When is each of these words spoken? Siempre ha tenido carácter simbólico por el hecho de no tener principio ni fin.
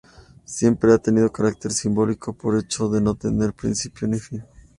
Siempre 0.45 0.93
ha 0.95 0.97
tenido 0.97 1.31
carácter 1.31 1.71
simbólico 1.71 2.33
por 2.33 2.55
el 2.57 2.61
hecho 2.63 2.89
de 2.89 3.01
no 3.01 3.13
tener 3.13 3.53
principio 3.53 4.07
ni 4.07 4.19
fin. 4.19 4.43